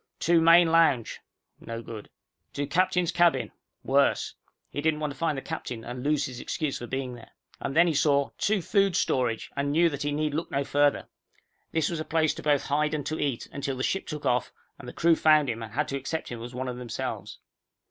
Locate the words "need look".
10.11-10.49